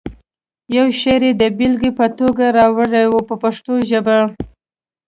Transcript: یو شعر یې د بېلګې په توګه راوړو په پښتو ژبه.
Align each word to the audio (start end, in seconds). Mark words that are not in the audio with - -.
یو 0.75 0.87
شعر 1.01 1.21
یې 1.27 1.33
د 1.41 1.43
بېلګې 1.57 1.91
په 1.99 2.05
توګه 2.19 2.45
راوړو 2.57 3.19
په 3.27 3.35
پښتو 3.43 3.73
ژبه. 3.89 4.17